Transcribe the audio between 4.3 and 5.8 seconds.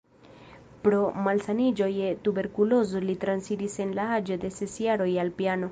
de ses jaroj al piano.